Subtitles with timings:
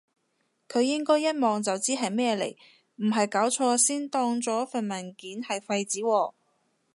[0.67, 2.57] 佢應該一望就知係咩嚟，
[2.95, 6.33] 唔係搞錯先當咗份文件係廢紙喎？